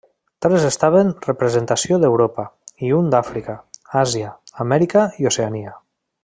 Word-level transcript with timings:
Tres 0.43 0.63
estaven 0.69 1.11
representació 1.25 1.99
d'Europa 2.03 2.45
i 2.87 2.91
un 3.01 3.11
d'Àfrica, 3.15 3.59
Àsia, 4.05 4.33
Amèrica 4.67 5.05
i 5.23 5.31
Oceania. 5.33 5.77